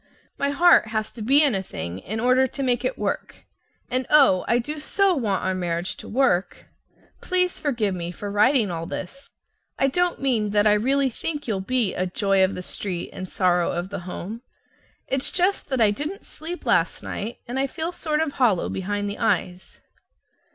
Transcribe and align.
My 0.39 0.49
heart 0.49 0.87
has 0.87 1.13
to 1.13 1.21
be 1.21 1.43
in 1.43 1.53
a 1.53 1.61
thing 1.61 1.99
in 1.99 2.19
order 2.19 2.47
to 2.47 2.63
make 2.63 2.83
it 2.83 2.97
work, 2.97 3.45
and, 3.87 4.07
oh, 4.09 4.43
I 4.47 4.57
do 4.57 4.79
so 4.79 5.13
want 5.13 5.43
our 5.43 5.53
marriage 5.53 5.95
to 5.97 6.07
work! 6.09 6.65
Please 7.21 7.59
forgive 7.59 7.93
me 7.93 8.09
for 8.09 8.31
writing 8.31 8.71
all 8.71 8.87
this. 8.87 9.29
I 9.77 9.85
don't 9.89 10.19
mean 10.19 10.49
that 10.57 10.65
I 10.65 10.73
really 10.73 11.11
think 11.11 11.47
you'll 11.47 11.61
be 11.61 11.93
a 11.93 12.07
"joy 12.07 12.43
of 12.43 12.55
the 12.55 12.63
street, 12.63 13.11
and 13.13 13.29
sorrow 13.29 13.71
of 13.73 13.89
the 13.89 13.99
home." 13.99 14.41
It's 15.07 15.29
just 15.29 15.69
that 15.69 15.79
I 15.79 15.91
didn't 15.91 16.25
sleep 16.25 16.65
last 16.65 17.03
night, 17.03 17.37
and 17.47 17.59
I 17.59 17.67
feel 17.67 17.91
sort 17.91 18.21
of 18.21 18.31
hollow 18.31 18.69
behind 18.69 19.07
the 19.07 19.19
eyes. 19.19 19.81